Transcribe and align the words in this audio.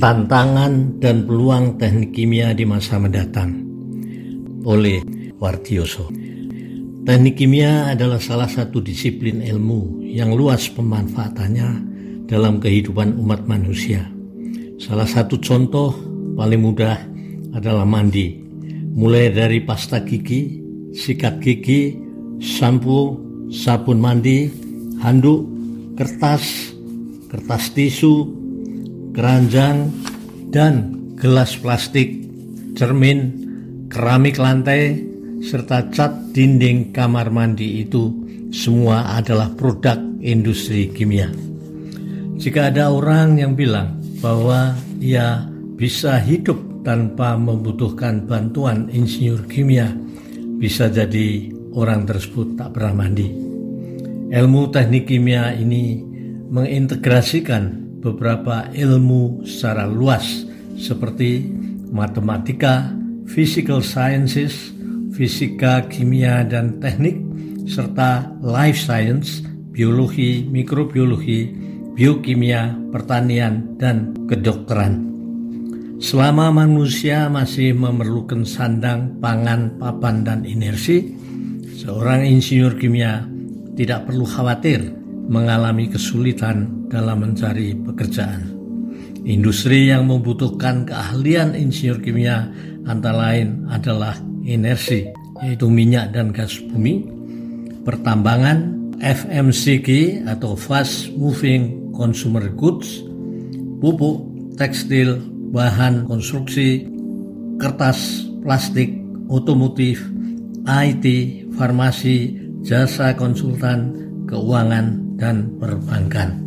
Tantangan 0.00 0.96
dan 0.96 1.28
peluang 1.28 1.76
teknik 1.76 2.16
kimia 2.16 2.56
di 2.56 2.64
masa 2.64 2.96
mendatang 2.96 3.52
oleh 4.64 5.04
Wardioso. 5.36 6.08
Teknik 7.04 7.36
kimia 7.36 7.92
adalah 7.92 8.16
salah 8.16 8.48
satu 8.48 8.80
disiplin 8.80 9.44
ilmu 9.44 10.00
yang 10.08 10.32
luas 10.32 10.72
pemanfaatannya 10.72 11.68
dalam 12.24 12.64
kehidupan 12.64 13.12
umat 13.20 13.44
manusia. 13.44 14.08
Salah 14.80 15.04
satu 15.04 15.36
contoh 15.36 15.92
paling 16.32 16.64
mudah 16.64 16.96
adalah 17.52 17.84
mandi, 17.84 18.40
mulai 18.96 19.28
dari 19.28 19.60
pasta 19.60 20.00
gigi, 20.00 20.64
sikat 20.96 21.44
gigi, 21.44 21.92
sampo, 22.40 23.20
sabun 23.52 24.00
mandi, 24.00 24.48
handuk, 25.04 25.44
kertas, 25.92 26.72
kertas 27.28 27.68
tisu, 27.76 28.39
keranjang, 29.14 29.90
dan 30.50 30.98
gelas 31.14 31.54
plastik, 31.58 32.26
cermin, 32.74 33.34
keramik 33.86 34.38
lantai, 34.38 34.98
serta 35.40 35.88
cat 35.94 36.34
dinding 36.34 36.92
kamar 36.92 37.32
mandi 37.32 37.80
itu 37.86 38.12
semua 38.50 39.16
adalah 39.16 39.48
produk 39.54 39.96
industri 40.20 40.90
kimia. 40.90 41.30
Jika 42.40 42.72
ada 42.72 42.90
orang 42.90 43.38
yang 43.38 43.52
bilang 43.54 44.00
bahwa 44.20 44.74
ia 45.00 45.44
bisa 45.76 46.18
hidup 46.20 46.58
tanpa 46.84 47.36
membutuhkan 47.36 48.24
bantuan 48.24 48.88
insinyur 48.88 49.44
kimia, 49.48 49.92
bisa 50.60 50.88
jadi 50.88 51.52
orang 51.76 52.04
tersebut 52.04 52.56
tak 52.56 52.76
pernah 52.76 53.04
mandi. 53.04 53.28
Ilmu 54.30 54.70
teknik 54.70 55.10
kimia 55.10 55.52
ini 55.56 56.00
mengintegrasikan 56.50 57.89
beberapa 58.00 58.72
ilmu 58.72 59.44
secara 59.44 59.84
luas 59.84 60.48
seperti 60.80 61.44
matematika, 61.92 62.88
physical 63.28 63.84
sciences, 63.84 64.72
fisika, 65.12 65.84
kimia, 65.92 66.42
dan 66.48 66.80
teknik, 66.80 67.20
serta 67.68 68.32
life 68.40 68.80
science, 68.80 69.44
biologi, 69.70 70.48
mikrobiologi, 70.48 71.52
biokimia, 71.92 72.72
pertanian, 72.88 73.76
dan 73.76 74.16
kedokteran. 74.24 75.12
Selama 76.00 76.48
manusia 76.48 77.28
masih 77.28 77.76
memerlukan 77.76 78.48
sandang, 78.48 79.20
pangan, 79.20 79.76
papan, 79.76 80.24
dan 80.24 80.48
inersi, 80.48 81.12
seorang 81.76 82.24
insinyur 82.24 82.80
kimia 82.80 83.28
tidak 83.76 84.08
perlu 84.08 84.24
khawatir 84.24 84.99
mengalami 85.30 85.86
kesulitan 85.86 86.90
dalam 86.90 87.22
mencari 87.22 87.78
pekerjaan. 87.78 88.50
Industri 89.22 89.94
yang 89.94 90.10
membutuhkan 90.10 90.90
keahlian 90.90 91.54
insinyur 91.54 92.02
kimia 92.02 92.50
antara 92.90 93.30
lain 93.30 93.70
adalah 93.70 94.18
inersi, 94.42 95.06
yaitu 95.46 95.70
minyak 95.70 96.10
dan 96.10 96.34
gas 96.34 96.58
bumi, 96.58 97.06
pertambangan, 97.86 98.74
FMCG 98.98 100.20
atau 100.26 100.58
Fast 100.58 101.14
Moving 101.14 101.94
Consumer 101.94 102.50
Goods, 102.52 103.00
pupuk, 103.78 104.26
tekstil, 104.58 105.20
bahan 105.54 106.04
konstruksi, 106.10 106.84
kertas, 107.60 108.26
plastik, 108.42 108.92
otomotif, 109.30 110.00
IT, 110.64 111.06
farmasi, 111.56 112.40
jasa 112.64 113.16
konsultan, 113.16 113.92
keuangan, 114.28 115.09
dan 115.20 115.60
perbankan. 115.60 116.40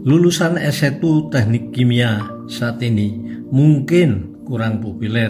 Lulusan 0.00 0.56
S1 0.56 1.04
Teknik 1.28 1.76
Kimia 1.76 2.24
saat 2.48 2.80
ini 2.80 3.20
mungkin 3.52 4.40
kurang 4.48 4.80
populer 4.80 5.28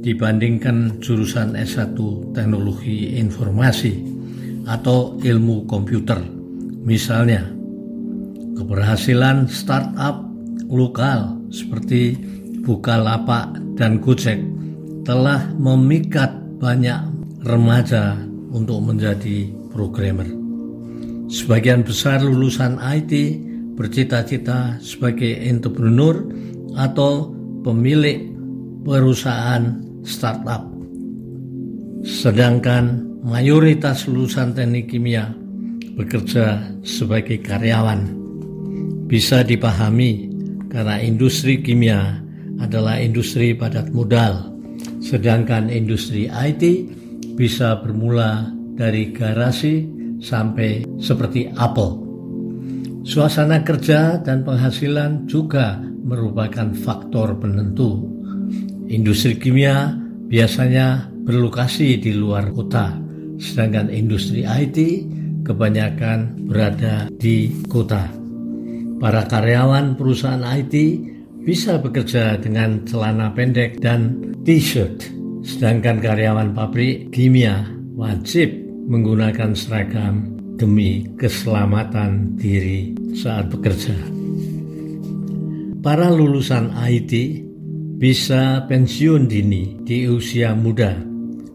dibandingkan 0.00 0.96
jurusan 1.04 1.52
S1 1.52 1.92
Teknologi 2.32 3.20
Informasi 3.20 4.00
atau 4.64 5.20
Ilmu 5.20 5.68
Komputer. 5.68 6.24
Misalnya, 6.88 7.44
keberhasilan 8.56 9.44
startup 9.52 10.24
lokal 10.72 11.44
seperti 11.52 12.16
Bukalapak 12.64 13.60
dan 13.76 14.00
Gojek 14.00 14.40
telah 15.04 15.52
memikat 15.56 16.32
banyak 16.60 17.00
remaja 17.44 18.16
untuk 18.52 18.80
menjadi 18.80 19.48
programmer. 19.72 20.47
Sebagian 21.28 21.84
besar 21.84 22.24
lulusan 22.24 22.80
IT 22.80 23.12
bercita-cita 23.76 24.80
sebagai 24.80 25.36
entrepreneur 25.44 26.24
atau 26.72 27.28
pemilik 27.60 28.32
perusahaan 28.80 29.76
startup. 30.08 30.64
Sedangkan 32.00 33.04
mayoritas 33.20 34.08
lulusan 34.08 34.56
teknik 34.56 34.88
kimia 34.88 35.28
bekerja 36.00 36.64
sebagai 36.80 37.44
karyawan. 37.44 38.08
Bisa 39.04 39.44
dipahami 39.44 40.32
karena 40.72 40.96
industri 40.96 41.60
kimia 41.60 42.24
adalah 42.56 42.96
industri 42.96 43.52
padat 43.52 43.92
modal, 43.92 44.48
sedangkan 45.04 45.68
industri 45.68 46.24
IT 46.32 46.88
bisa 47.36 47.84
bermula 47.84 48.48
dari 48.80 49.12
garasi 49.12 49.97
sampai 50.22 50.86
seperti 50.98 51.50
Apple. 51.54 52.08
Suasana 53.08 53.64
kerja 53.64 54.20
dan 54.20 54.44
penghasilan 54.44 55.24
juga 55.24 55.80
merupakan 55.80 56.68
faktor 56.76 57.40
penentu. 57.40 58.04
Industri 58.88 59.40
kimia 59.40 59.96
biasanya 60.28 61.08
berlokasi 61.24 61.96
di 62.00 62.12
luar 62.12 62.52
kota, 62.52 62.96
sedangkan 63.40 63.88
industri 63.88 64.44
IT 64.44 64.76
kebanyakan 65.44 66.48
berada 66.48 67.08
di 67.16 67.48
kota. 67.68 68.12
Para 69.00 69.24
karyawan 69.24 69.96
perusahaan 69.96 70.44
IT 70.44 70.74
bisa 71.48 71.80
bekerja 71.80 72.36
dengan 72.36 72.84
celana 72.84 73.32
pendek 73.32 73.80
dan 73.80 74.20
t-shirt, 74.44 75.08
sedangkan 75.40 76.02
karyawan 76.02 76.52
pabrik 76.52 77.08
kimia 77.08 77.64
wajib 77.96 78.67
menggunakan 78.88 79.52
seragam 79.52 80.32
demi 80.56 81.04
keselamatan 81.20 82.40
diri 82.40 82.96
saat 83.12 83.52
bekerja. 83.52 83.94
Para 85.84 86.08
lulusan 86.10 86.72
IT 86.74 87.12
bisa 88.00 88.64
pensiun 88.66 89.28
dini 89.28 89.78
di 89.84 90.08
usia 90.08 90.56
muda 90.56 91.08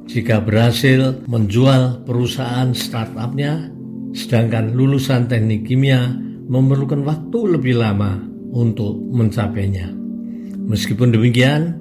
jika 0.03 0.43
berhasil 0.43 1.23
menjual 1.31 2.03
perusahaan 2.03 2.75
startupnya, 2.75 3.71
sedangkan 4.11 4.75
lulusan 4.75 5.31
teknik 5.31 5.63
kimia 5.65 6.11
memerlukan 6.51 7.07
waktu 7.07 7.39
lebih 7.55 7.79
lama 7.79 8.19
untuk 8.51 8.99
mencapainya. 9.09 9.89
Meskipun 10.67 11.15
demikian, 11.15 11.79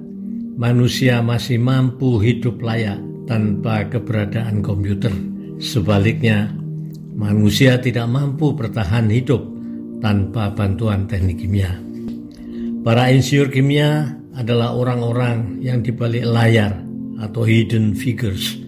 manusia 0.55 1.19
masih 1.19 1.59
mampu 1.59 2.19
hidup 2.23 2.63
layak 2.63 2.99
tanpa 3.27 3.91
keberadaan 3.91 4.63
komputer. 4.63 5.32
Sebaliknya, 5.61 6.53
manusia 7.13 7.77
tidak 7.77 8.09
mampu 8.09 8.53
bertahan 8.57 9.09
hidup 9.09 9.41
tanpa 10.01 10.51
bantuan 10.51 11.05
teknik 11.05 11.45
kimia. 11.45 11.77
Para 12.83 13.07
insinyur 13.13 13.47
kimia 13.47 14.19
adalah 14.35 14.75
orang-orang 14.75 15.61
yang 15.63 15.79
di 15.79 15.93
balik 15.95 16.25
layar 16.27 16.83
atau 17.21 17.47
hidden 17.47 17.95
figures. 17.95 18.59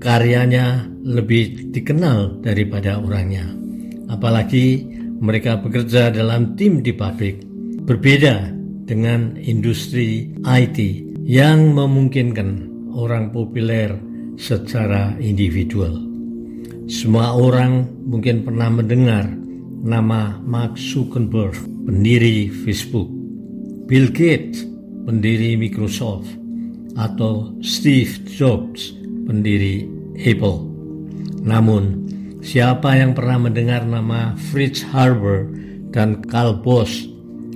Karyanya 0.00 0.88
lebih 1.04 1.72
dikenal 1.72 2.40
daripada 2.40 2.96
orangnya. 2.96 3.44
Apalagi 4.08 4.84
mereka 5.20 5.60
bekerja 5.60 6.08
dalam 6.08 6.56
tim 6.56 6.80
di 6.80 6.92
pabrik. 6.96 7.44
Berbeda 7.84 8.48
dengan 8.88 9.36
industri 9.36 10.32
IT 10.44 10.78
yang 11.24 11.76
memungkinkan 11.76 12.68
orang 12.92 13.28
populer 13.32 13.92
secara 14.36 15.14
individual. 15.20 15.98
Semua 16.84 17.32
orang 17.32 17.88
mungkin 18.04 18.44
pernah 18.44 18.68
mendengar 18.68 19.24
nama 19.84 20.36
Mark 20.44 20.76
Zuckerberg, 20.76 21.56
pendiri 21.88 22.52
Facebook, 22.64 23.08
Bill 23.88 24.12
Gates, 24.12 24.64
pendiri 25.04 25.56
Microsoft, 25.56 26.28
atau 26.96 27.52
Steve 27.60 28.12
Jobs, 28.28 28.92
pendiri 29.24 29.88
Apple. 30.20 30.64
Namun, 31.44 32.08
siapa 32.40 32.96
yang 32.96 33.12
pernah 33.12 33.48
mendengar 33.48 33.84
nama 33.84 34.36
Fritz 34.52 34.84
Haber 34.84 35.48
dan 35.92 36.20
Carl 36.24 36.60
Bosch, 36.60 37.08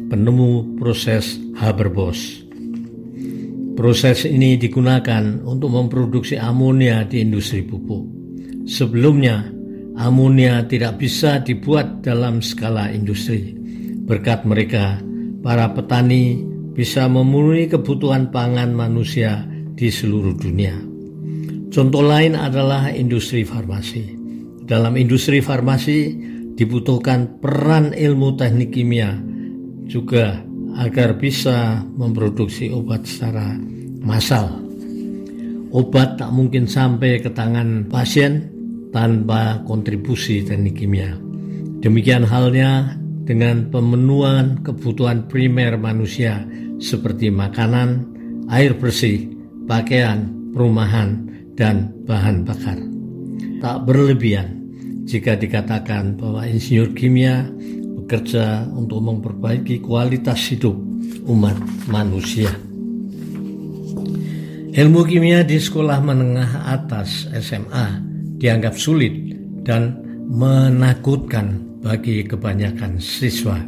penemu 0.08 0.76
proses 0.76 1.36
Haber-Bosch? 1.56 2.47
Proses 3.78 4.26
ini 4.26 4.58
digunakan 4.58 5.38
untuk 5.46 5.70
memproduksi 5.70 6.34
amonia 6.34 7.06
di 7.06 7.22
industri 7.22 7.62
pupuk. 7.62 8.10
Sebelumnya, 8.66 9.46
amonia 9.94 10.66
tidak 10.66 10.98
bisa 10.98 11.38
dibuat 11.38 12.02
dalam 12.02 12.42
skala 12.42 12.90
industri. 12.90 13.54
Berkat 14.02 14.42
mereka, 14.42 14.98
para 15.46 15.70
petani 15.70 16.42
bisa 16.74 17.06
memenuhi 17.06 17.70
kebutuhan 17.70 18.34
pangan 18.34 18.74
manusia 18.74 19.46
di 19.78 19.94
seluruh 19.94 20.34
dunia. 20.34 20.74
Contoh 21.70 22.02
lain 22.02 22.34
adalah 22.34 22.90
industri 22.90 23.46
farmasi. 23.46 24.10
Dalam 24.66 24.98
industri 24.98 25.38
farmasi 25.38 26.18
dibutuhkan 26.58 27.38
peran 27.38 27.94
ilmu 27.94 28.34
teknik 28.34 28.74
kimia 28.74 29.14
juga 29.86 30.47
agar 30.78 31.18
bisa 31.18 31.82
memproduksi 31.98 32.70
obat 32.70 33.02
secara 33.02 33.58
massal. 34.02 34.46
Obat 35.74 36.16
tak 36.16 36.30
mungkin 36.32 36.64
sampai 36.64 37.20
ke 37.20 37.28
tangan 37.34 37.90
pasien 37.90 38.48
tanpa 38.94 39.60
kontribusi 39.68 40.40
teknik 40.46 40.80
kimia. 40.80 41.12
Demikian 41.84 42.24
halnya 42.24 42.96
dengan 43.28 43.68
pemenuhan 43.68 44.64
kebutuhan 44.64 45.28
primer 45.28 45.76
manusia 45.76 46.46
seperti 46.80 47.28
makanan, 47.28 48.08
air 48.48 48.72
bersih, 48.72 49.28
pakaian, 49.68 50.32
perumahan, 50.56 51.28
dan 51.58 51.92
bahan 52.08 52.46
bakar. 52.46 52.78
Tak 53.60 53.84
berlebihan 53.84 54.58
jika 55.04 55.34
dikatakan 55.34 56.16
bahwa 56.16 56.46
insinyur 56.46 56.94
kimia 56.94 57.50
bekerja 58.08 58.64
untuk 58.72 59.04
memperbaiki 59.04 59.84
kualitas 59.84 60.40
hidup 60.48 60.72
umat 61.28 61.60
manusia. 61.92 62.48
Ilmu 64.72 65.04
kimia 65.04 65.44
di 65.44 65.60
sekolah 65.60 66.00
menengah 66.00 66.72
atas 66.72 67.28
SMA 67.36 68.00
dianggap 68.40 68.80
sulit 68.80 69.12
dan 69.60 70.00
menakutkan 70.24 71.60
bagi 71.84 72.24
kebanyakan 72.24 72.96
siswa 72.96 73.60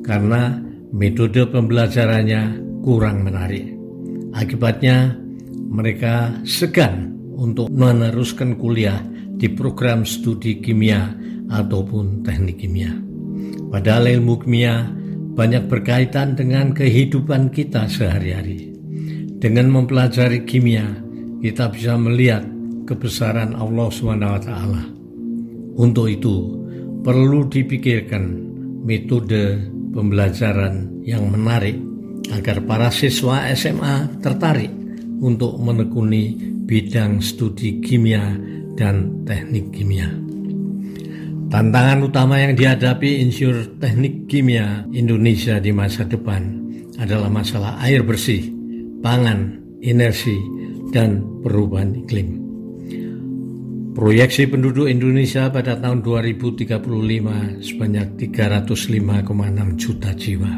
karena 0.00 0.56
metode 0.96 1.44
pembelajarannya 1.44 2.56
kurang 2.80 3.20
menarik. 3.20 3.68
Akibatnya 4.32 5.12
mereka 5.68 6.32
segan 6.48 7.12
untuk 7.36 7.68
meneruskan 7.68 8.56
kuliah 8.56 9.04
di 9.36 9.52
program 9.52 10.08
studi 10.08 10.64
kimia 10.64 11.12
ataupun 11.52 12.24
teknik 12.24 12.64
kimia. 12.64 13.13
Padahal 13.74 14.06
ilmu 14.06 14.38
kimia 14.38 14.86
banyak 15.34 15.66
berkaitan 15.66 16.38
dengan 16.38 16.70
kehidupan 16.70 17.50
kita 17.50 17.90
sehari-hari. 17.90 18.70
Dengan 19.42 19.66
mempelajari 19.74 20.46
kimia, 20.46 20.94
kita 21.42 21.74
bisa 21.74 21.98
melihat 21.98 22.46
kebesaran 22.86 23.50
Allah 23.58 23.90
SWT. 23.90 24.50
Untuk 25.74 26.06
itu, 26.06 26.54
perlu 27.02 27.50
dipikirkan 27.50 28.24
metode 28.86 29.66
pembelajaran 29.90 31.02
yang 31.02 31.26
menarik 31.34 31.74
agar 32.30 32.62
para 32.62 32.94
siswa 32.94 33.42
SMA 33.58 34.22
tertarik 34.22 34.70
untuk 35.18 35.58
menekuni 35.58 36.38
bidang 36.62 37.18
studi 37.18 37.82
kimia 37.82 38.38
dan 38.78 39.26
teknik 39.26 39.74
kimia. 39.74 40.33
Tantangan 41.54 42.02
utama 42.02 42.42
yang 42.42 42.58
dihadapi 42.58 43.22
insur 43.22 43.78
teknik 43.78 44.26
kimia 44.26 44.90
Indonesia 44.90 45.62
di 45.62 45.70
masa 45.70 46.02
depan 46.02 46.50
adalah 46.98 47.30
masalah 47.30 47.78
air 47.78 48.02
bersih, 48.02 48.50
pangan, 48.98 49.62
energi, 49.78 50.34
dan 50.90 51.22
perubahan 51.46 51.94
iklim. 51.94 52.42
Proyeksi 53.94 54.50
penduduk 54.50 54.90
Indonesia 54.90 55.46
pada 55.46 55.78
tahun 55.78 56.02
2035 56.02 56.74
sebanyak 57.62 58.08
305,6 58.18 59.78
juta 59.78 60.10
jiwa. 60.10 60.52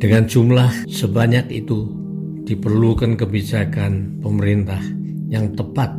Dengan 0.00 0.24
jumlah 0.24 0.88
sebanyak 0.88 1.52
itu 1.52 1.92
diperlukan 2.48 3.20
kebijakan 3.20 4.24
pemerintah 4.24 4.80
yang 5.28 5.52
tepat 5.52 5.92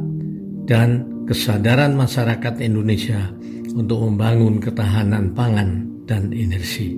dan 0.65 1.05
kesadaran 1.29 1.93
masyarakat 1.93 2.65
Indonesia 2.65 3.44
untuk 3.75 4.07
membangun 4.07 4.63
ketahanan 4.63 5.35
pangan 5.35 5.83
dan 6.07 6.31
energi. 6.31 6.95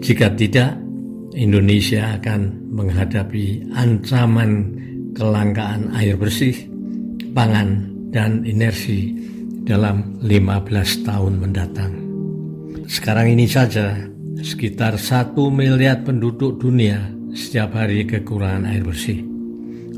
Jika 0.00 0.32
tidak, 0.38 0.78
Indonesia 1.34 2.16
akan 2.16 2.70
menghadapi 2.72 3.74
ancaman 3.74 4.50
kelangkaan 5.12 5.90
air 5.98 6.14
bersih, 6.14 6.54
pangan, 7.34 7.90
dan 8.10 8.42
energi 8.46 9.14
dalam 9.66 10.18
15 10.22 11.06
tahun 11.06 11.34
mendatang. 11.38 11.92
Sekarang 12.90 13.30
ini 13.30 13.46
saja, 13.46 13.94
sekitar 14.40 14.98
satu 14.98 15.52
miliar 15.52 16.02
penduduk 16.02 16.58
dunia 16.58 16.98
setiap 17.30 17.78
hari 17.78 18.02
kekurangan 18.02 18.66
air 18.66 18.82
bersih. 18.82 19.22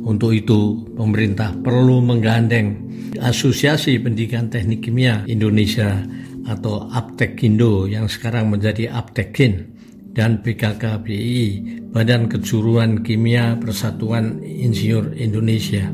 Untuk 0.03 0.35
itu, 0.35 0.83
pemerintah 0.99 1.55
perlu 1.62 2.03
menggandeng 2.05 2.92
Asosiasi 3.20 4.00
Pendidikan 4.00 4.49
Teknik 4.49 4.88
Kimia 4.88 5.26
Indonesia 5.29 6.00
atau 6.49 6.88
Aptekindo 6.88 7.85
yang 7.85 8.09
sekarang 8.09 8.49
menjadi 8.49 8.88
Aptekin 8.88 9.69
dan 10.12 10.41
BKKBI 10.41 11.44
Badan 11.93 12.29
Kejuruan 12.32 13.05
Kimia 13.05 13.56
Persatuan 13.61 14.41
Insinyur 14.41 15.12
Indonesia 15.17 15.88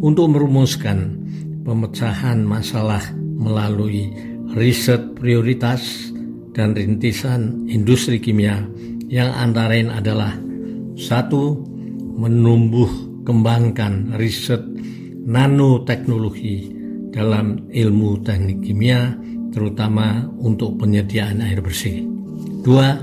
untuk 0.00 0.32
merumuskan 0.32 1.20
pemecahan 1.64 2.44
masalah 2.44 3.02
melalui 3.16 4.12
riset 4.52 5.00
prioritas 5.16 6.12
dan 6.54 6.76
rintisan 6.76 7.66
industri 7.66 8.22
kimia 8.22 8.62
yang 9.10 9.34
antara 9.34 9.74
lain 9.74 9.90
adalah 9.90 10.32
satu 10.94 11.58
menumbuh 12.14 12.88
kembangkan 13.26 14.14
riset 14.20 14.62
nanoteknologi 15.24 16.70
dalam 17.10 17.70
ilmu 17.72 18.20
teknik 18.20 18.60
kimia, 18.60 19.16
terutama 19.54 20.28
untuk 20.42 20.76
penyediaan 20.82 21.40
air 21.40 21.62
bersih. 21.64 22.04
Dua, 22.66 22.98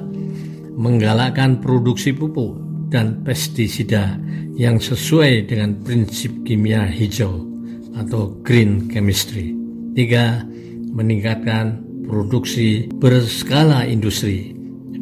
menggalakkan 0.76 1.60
produksi 1.64 2.12
pupuk 2.12 2.60
dan 2.92 3.24
pestisida 3.24 4.20
yang 4.60 4.78
sesuai 4.78 5.48
dengan 5.48 5.80
prinsip 5.82 6.32
kimia 6.44 6.86
hijau 6.92 7.48
atau 7.96 8.36
green 8.44 8.92
chemistry. 8.92 9.56
Tiga, 9.96 10.44
meningkatkan 10.92 11.80
produksi 12.04 12.92
berskala 13.00 13.88
industri 13.88 14.52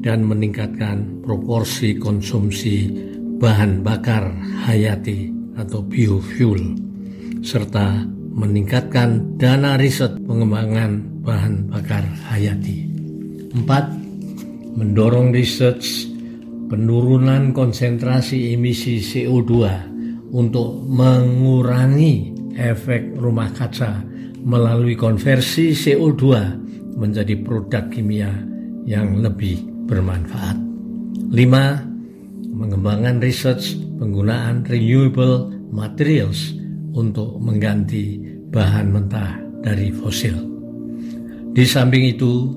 dan 0.06 0.22
meningkatkan 0.24 1.26
proporsi 1.26 1.98
konsumsi 1.98 2.94
bahan 3.42 3.82
bakar 3.82 4.30
hayati 4.70 5.34
atau 5.58 5.82
biofuel 5.82 6.89
serta 7.40 8.04
meningkatkan 8.36 9.36
dana 9.40 9.76
riset 9.76 10.16
pengembangan 10.24 11.24
bahan 11.24 11.68
bakar 11.72 12.04
hayati. 12.32 12.88
4. 13.56 14.78
Mendorong 14.80 15.34
riset 15.34 15.82
penurunan 16.70 17.52
konsentrasi 17.52 18.54
emisi 18.54 19.02
CO2 19.02 19.52
untuk 20.30 20.86
mengurangi 20.86 22.38
efek 22.54 23.18
rumah 23.18 23.50
kaca 23.52 24.06
melalui 24.46 24.94
konversi 24.94 25.74
CO2 25.74 26.24
menjadi 26.96 27.36
produk 27.42 27.90
kimia 27.90 28.32
yang 28.86 29.20
lebih 29.20 29.60
bermanfaat. 29.90 30.56
5 31.34 31.90
mengembangkan 32.54 33.18
research 33.24 33.74
penggunaan 33.98 34.68
renewable 34.68 35.50
materials 35.72 36.59
untuk 37.00 37.40
mengganti 37.40 38.20
bahan 38.52 38.92
mentah 38.92 39.40
dari 39.64 39.96
fosil. 39.96 40.36
Di 41.56 41.64
samping 41.64 42.04
itu, 42.04 42.52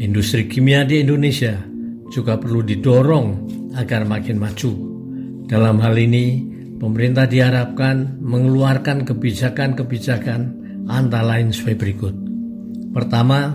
industri 0.00 0.48
kimia 0.48 0.88
di 0.88 1.04
Indonesia 1.04 1.60
juga 2.08 2.40
perlu 2.40 2.64
didorong 2.64 3.28
agar 3.76 4.08
makin 4.08 4.40
maju. 4.40 4.72
Dalam 5.44 5.76
hal 5.84 6.00
ini, 6.00 6.40
pemerintah 6.80 7.28
diharapkan 7.28 8.24
mengeluarkan 8.24 9.04
kebijakan-kebijakan 9.04 10.40
antara 10.88 11.36
lain 11.36 11.52
sebagai 11.52 11.84
berikut. 11.84 12.14
Pertama, 12.96 13.52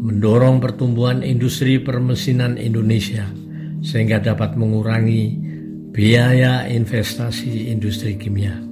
mendorong 0.00 0.64
pertumbuhan 0.64 1.20
industri 1.20 1.76
permesinan 1.76 2.56
Indonesia– 2.56 3.28
sehingga 3.80 4.20
dapat 4.20 4.56
mengurangi 4.56 5.36
biaya 5.90 6.68
investasi 6.68 7.72
industri 7.72 8.16
kimia. 8.16 8.69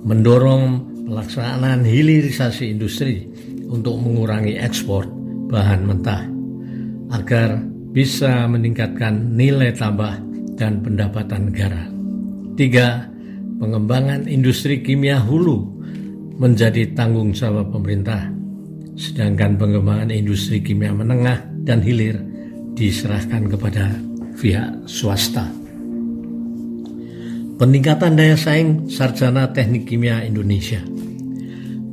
Mendorong 0.00 0.80
pelaksanaan 1.04 1.84
hilirisasi 1.84 2.72
industri 2.72 3.28
untuk 3.68 4.00
mengurangi 4.00 4.56
ekspor 4.56 5.04
bahan 5.52 5.84
mentah 5.84 6.24
agar 7.12 7.60
bisa 7.90 8.46
meningkatkan 8.46 9.34
nilai 9.34 9.74
tambah 9.74 10.16
dan 10.56 10.80
pendapatan 10.80 11.50
negara. 11.52 11.84
Tiga, 12.56 13.10
pengembangan 13.60 14.24
industri 14.30 14.80
kimia 14.80 15.20
hulu 15.20 15.68
menjadi 16.40 16.96
tanggung 16.96 17.36
jawab 17.36 17.68
pemerintah, 17.68 18.30
sedangkan 18.96 19.60
pengembangan 19.60 20.08
industri 20.08 20.64
kimia 20.64 20.96
menengah 20.96 21.44
dan 21.68 21.84
hilir 21.84 22.16
diserahkan 22.72 23.52
kepada 23.52 23.92
pihak 24.40 24.88
swasta. 24.88 25.59
Peningkatan 27.60 28.16
daya 28.16 28.40
saing 28.40 28.88
sarjana 28.88 29.52
teknik 29.52 29.84
kimia 29.84 30.24
Indonesia. 30.24 30.80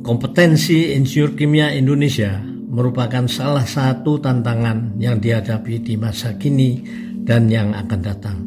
Kompetensi 0.00 0.96
insinyur 0.96 1.36
kimia 1.36 1.76
Indonesia 1.76 2.40
merupakan 2.72 3.28
salah 3.28 3.68
satu 3.68 4.16
tantangan 4.16 4.96
yang 4.96 5.20
dihadapi 5.20 5.84
di 5.84 6.00
masa 6.00 6.40
kini 6.40 6.80
dan 7.20 7.52
yang 7.52 7.76
akan 7.76 8.00
datang. 8.00 8.38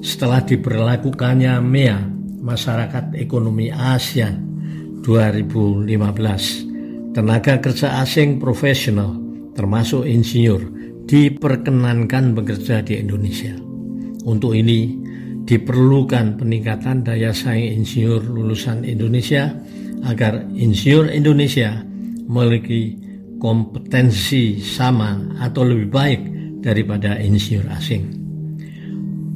Setelah 0.00 0.40
diberlakukannya 0.40 1.60
MEA, 1.60 2.16
Masyarakat 2.40 3.12
Ekonomi 3.20 3.68
ASEAN 3.68 4.40
2015, 5.04 5.84
tenaga 7.12 7.60
kerja 7.60 8.00
asing 8.00 8.40
profesional 8.40 9.20
termasuk 9.52 10.08
insinyur 10.08 10.64
diperkenankan 11.04 12.32
bekerja 12.32 12.80
di 12.80 12.96
Indonesia. 13.04 13.52
Untuk 14.24 14.56
ini 14.56 15.07
diperlukan 15.48 16.36
peningkatan 16.36 17.00
daya 17.00 17.32
saing 17.32 17.80
insinyur 17.80 18.20
lulusan 18.20 18.84
Indonesia 18.84 19.48
agar 20.04 20.44
insinyur 20.52 21.08
Indonesia 21.08 21.80
memiliki 22.28 23.00
kompetensi 23.40 24.60
sama 24.60 25.40
atau 25.40 25.64
lebih 25.64 25.88
baik 25.88 26.20
daripada 26.60 27.16
insinyur 27.16 27.64
asing. 27.72 28.04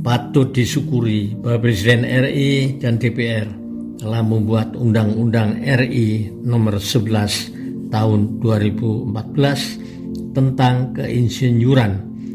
Patut 0.04 0.52
disyukuri 0.52 1.33
bahwa 1.33 1.64
Presiden 1.64 2.04
RI 2.04 2.76
dan 2.76 3.00
DPR 3.00 3.49
telah 3.97 4.21
membuat 4.21 4.76
Undang-Undang 4.76 5.64
RI 5.64 6.28
nomor 6.45 6.76
11 6.76 7.88
tahun 7.88 8.42
2014 8.42 10.35
tentang 10.37 10.92
keinsinyuran 10.92 11.92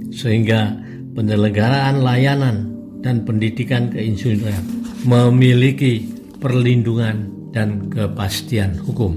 sehingga 0.10 0.79
penyelenggaraan 1.13 2.01
layanan 2.01 2.76
dan 3.08 3.24
pendidikan 3.24 3.88
keinsinyuran 3.88 4.84
memiliki 5.08 6.04
perlindungan 6.44 7.32
dan 7.56 7.88
kepastian 7.88 8.76
hukum. 8.84 9.16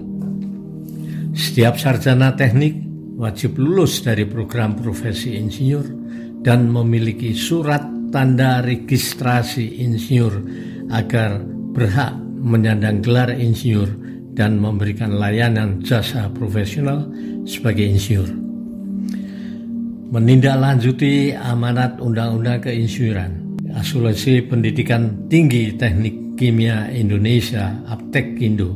Setiap 1.34 1.74
sarjana 1.74 2.38
teknik 2.38 2.78
wajib 3.18 3.58
lulus 3.58 3.98
dari 4.06 4.22
program 4.30 4.78
profesi 4.78 5.34
insinyur 5.34 5.82
dan 6.46 6.70
memiliki 6.70 7.34
surat 7.34 7.82
tanda 8.14 8.62
registrasi 8.62 9.82
insinyur 9.82 10.38
agar 10.94 11.42
berhak 11.74 12.14
menyandang 12.38 13.02
gelar 13.02 13.34
insinyur 13.34 13.90
dan 14.38 14.62
memberikan 14.62 15.18
layanan 15.18 15.82
jasa 15.82 16.30
profesional 16.30 17.10
sebagai 17.42 17.84
insinyur. 17.84 18.30
Menindaklanjuti 20.10 21.38
amanat 21.38 22.02
Undang-Undang 22.02 22.66
Keinsinyuran, 22.66 23.49
Asuransi 23.74 24.46
Pendidikan 24.46 25.26
Tinggi 25.30 25.74
Teknik 25.74 26.38
Kimia 26.38 26.90
Indonesia 26.90 27.78
Aptekindo 27.86 28.74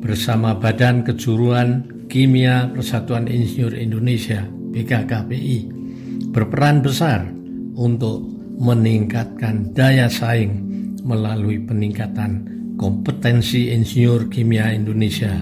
bersama 0.00 0.56
Badan 0.56 1.04
Kejuruan 1.04 1.84
Kimia 2.08 2.68
Persatuan 2.72 3.28
Insinyur 3.28 3.76
Indonesia 3.76 4.44
BKKPI 4.46 5.58
berperan 6.30 6.80
besar 6.84 7.26
untuk 7.76 8.24
meningkatkan 8.60 9.72
daya 9.72 10.06
saing 10.12 10.68
melalui 11.00 11.64
peningkatan 11.64 12.44
kompetensi 12.76 13.72
insinyur 13.72 14.28
kimia 14.28 14.72
Indonesia. 14.72 15.32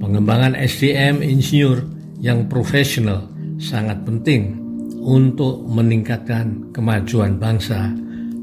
Pengembangan 0.00 0.56
SDM 0.56 1.24
insinyur 1.24 1.84
yang 2.20 2.48
profesional 2.48 3.28
sangat 3.56 4.04
penting 4.04 4.59
untuk 5.00 5.64
meningkatkan 5.64 6.70
kemajuan 6.76 7.40
bangsa 7.40 7.92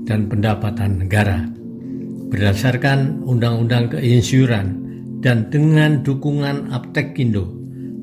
dan 0.09 0.25
pendapatan 0.25 1.05
negara 1.05 1.45
berdasarkan 2.27 3.23
Undang-Undang 3.23 3.97
Keinsyuran 3.97 4.67
dan 5.23 5.47
dengan 5.47 6.03
dukungan 6.03 6.69
Aptekindo 6.75 7.47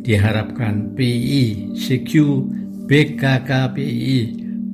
diharapkan 0.04 0.96
PI, 0.96 1.72
CQ, 1.76 2.12
BKKPI 2.84 4.18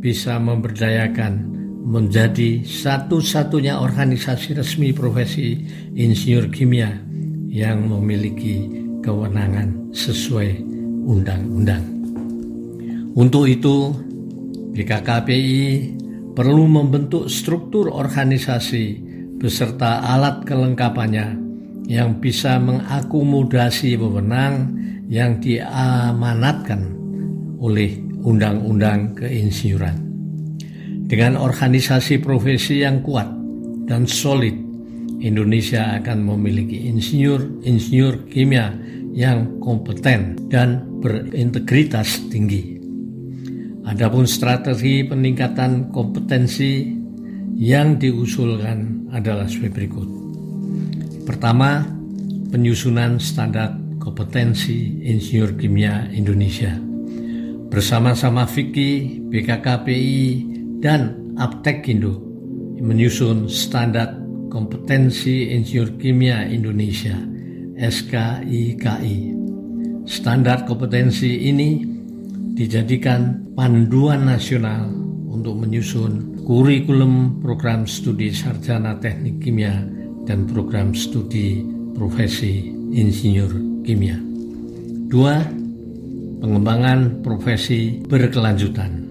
bisa 0.03 0.41
memberdayakan 0.43 1.47
menjadi 1.87 2.63
satu-satunya 2.63 3.79
organisasi 3.79 4.55
resmi 4.59 4.95
profesi 4.95 5.59
insinyur 5.95 6.51
kimia 6.51 6.91
yang 7.51 7.91
memiliki 7.91 8.71
kewenangan 9.03 9.91
sesuai 9.91 10.63
undang-undang. 11.07 12.00
Untuk 13.11 13.51
itu, 13.51 13.91
BKKPI 14.71 15.67
perlu 16.31 16.65
membentuk 16.71 17.27
struktur 17.27 17.91
organisasi 17.91 19.03
beserta 19.41 20.05
alat 20.07 20.47
kelengkapannya 20.47 21.35
yang 21.91 22.23
bisa 22.23 22.63
mengakomodasi 22.63 23.99
wewenang 23.99 24.79
yang 25.11 25.43
diamanatkan 25.43 26.87
oleh 27.59 27.99
Undang-Undang 28.23 29.19
Keinsinyuran. 29.19 29.97
Dengan 31.11 31.35
organisasi 31.35 32.23
profesi 32.23 32.87
yang 32.87 33.03
kuat 33.03 33.27
dan 33.91 34.07
solid, 34.07 34.55
Indonesia 35.19 35.99
akan 35.99 36.23
memiliki 36.23 36.87
insinyur-insinyur 36.95 38.31
kimia 38.31 38.71
yang 39.11 39.59
kompeten 39.59 40.39
dan 40.47 40.87
berintegritas 41.03 42.31
tinggi. 42.31 42.80
Adapun 43.89 44.29
strategi 44.29 45.05
peningkatan 45.09 45.89
kompetensi 45.89 46.85
yang 47.57 47.97
diusulkan 47.97 49.09
adalah 49.13 49.49
sebagai 49.49 49.81
berikut. 49.81 50.09
Pertama, 51.25 51.85
penyusunan 52.51 53.17
standar 53.21 53.77
kompetensi 54.01 55.05
insinyur 55.05 55.57
kimia 55.57 56.09
Indonesia. 56.13 56.77
Bersama-sama 57.71 58.51
Fiki, 58.51 59.23
BKKPI, 59.31 60.25
dan 60.83 61.17
Aptekindo 61.39 62.19
menyusun 62.81 63.47
standar 63.47 64.17
kompetensi 64.51 65.53
insinyur 65.53 65.95
kimia 66.01 66.49
Indonesia 66.49 67.15
SKIKI. 67.77 69.19
Standar 70.09 70.67
kompetensi 70.67 71.49
ini 71.49 72.00
dijadikan 72.55 73.51
panduan 73.55 74.27
nasional 74.27 74.91
untuk 75.31 75.57
menyusun 75.63 76.43
kurikulum 76.45 77.39
program 77.39 77.87
studi 77.87 78.35
sarjana 78.35 78.99
teknik 78.99 79.39
kimia 79.39 79.87
dan 80.27 80.45
program 80.51 80.93
studi 80.93 81.63
profesi 81.95 82.71
insinyur 82.91 83.83
kimia. 83.87 84.19
Dua, 85.11 85.43
pengembangan 86.41 87.23
profesi 87.23 87.99
berkelanjutan. 88.03 89.11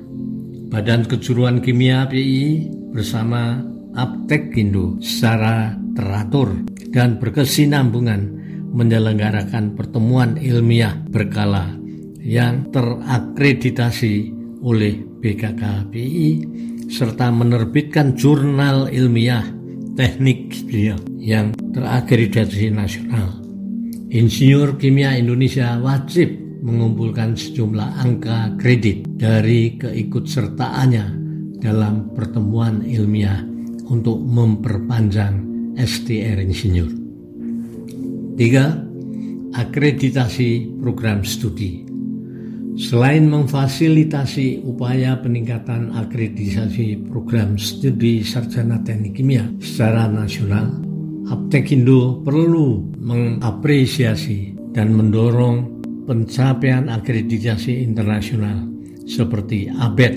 Badan 0.69 1.09
Kejuruan 1.09 1.65
Kimia 1.65 2.05
PI 2.05 2.69
bersama 2.93 3.57
Aptekindo 3.97 5.01
secara 5.01 5.73
teratur 5.97 6.53
dan 6.93 7.17
berkesinambungan 7.17 8.21
menyelenggarakan 8.69 9.73
pertemuan 9.73 10.37
ilmiah 10.37 10.93
berkala 11.09 11.73
yang 12.19 12.67
terakreditasi 12.71 14.35
oleh 14.59 14.99
BKKBI 14.99 16.29
serta 16.91 17.31
menerbitkan 17.31 18.17
jurnal 18.17 18.91
ilmiah 18.91 19.45
teknik 19.95 20.67
yang 21.19 21.51
terakreditasi 21.75 22.71
nasional. 22.71 23.39
Insinyur 24.09 24.79
Kimia 24.79 25.13
Indonesia 25.19 25.77
wajib 25.77 26.33
mengumpulkan 26.63 27.37
sejumlah 27.37 27.99
angka 28.03 28.57
kredit 28.57 29.05
dari 29.19 29.77
keikutsertaannya 29.77 31.05
dalam 31.59 32.15
pertemuan 32.15 32.81
ilmiah 32.83 33.43
untuk 33.91 34.17
memperpanjang 34.23 35.45
STR 35.77 36.41
Insinyur. 36.41 36.91
Tiga, 38.39 38.65
akreditasi 39.51 40.79
program 40.79 41.27
studi. 41.27 41.88
Selain 42.79 43.27
memfasilitasi 43.27 44.63
upaya 44.63 45.19
peningkatan 45.19 45.91
akreditasi 45.99 47.11
program 47.11 47.59
studi 47.59 48.23
sarjana 48.23 48.79
teknik 48.87 49.19
kimia 49.19 49.43
secara 49.59 50.07
nasional, 50.07 50.79
Aptekindo 51.27 52.23
perlu 52.23 52.87
mengapresiasi 53.03 54.55
dan 54.71 54.95
mendorong 54.95 55.83
pencapaian 56.07 56.87
akreditasi 56.87 57.83
internasional 57.83 58.63
seperti 59.03 59.67
ABET 59.67 60.15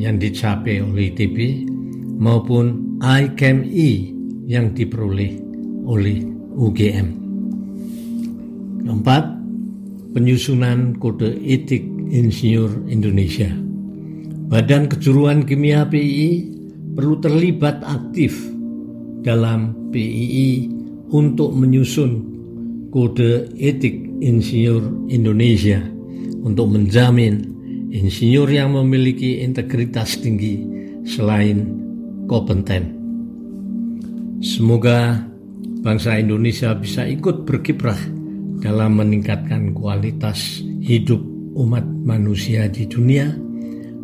yang 0.00 0.16
dicapai 0.16 0.80
oleh 0.80 1.12
ITB 1.12 1.68
maupun 2.16 2.96
ICAME 3.04 3.92
yang 4.48 4.72
diperoleh 4.72 5.36
oleh 5.84 6.24
UGM. 6.56 7.08
Keempat, 8.82 9.41
penyusunan 10.12 11.00
kode 11.00 11.40
etik 11.42 11.82
Insinyur 12.12 12.88
Indonesia. 12.92 13.48
Badan 14.52 14.84
Kejuruan 14.92 15.48
Kimia 15.48 15.88
PII 15.88 16.52
perlu 16.92 17.16
terlibat 17.24 17.80
aktif 17.80 18.36
dalam 19.24 19.88
PII 19.88 20.68
untuk 21.08 21.56
menyusun 21.56 22.32
kode 22.92 23.48
etik 23.56 23.96
insinyur 24.20 25.08
Indonesia 25.08 25.80
untuk 26.44 26.68
menjamin 26.68 27.48
insinyur 27.88 28.44
yang 28.52 28.76
memiliki 28.76 29.40
integritas 29.40 30.20
tinggi 30.20 30.60
selain 31.08 31.72
kompeten. 32.28 33.00
Semoga 34.44 35.24
bangsa 35.80 36.20
Indonesia 36.20 36.76
bisa 36.76 37.08
ikut 37.08 37.48
berkiprah 37.48 38.21
dalam 38.62 39.02
meningkatkan 39.02 39.74
kualitas 39.74 40.62
hidup 40.78 41.18
umat 41.58 41.82
manusia 42.06 42.70
di 42.70 42.86
dunia 42.86 43.34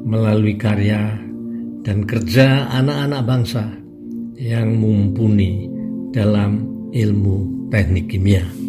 melalui 0.03 0.59
karya 0.59 1.15
dan 1.87 2.03
kerja 2.05 2.67
anak-anak 2.75 3.23
bangsa 3.23 3.65
yang 4.35 4.77
mumpuni 4.77 5.71
dalam 6.11 6.67
ilmu 6.91 7.71
teknik 7.71 8.11
kimia. 8.11 8.68